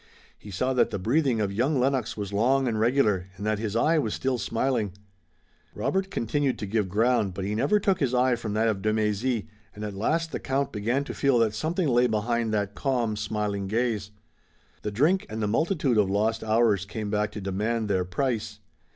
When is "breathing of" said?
0.97-1.53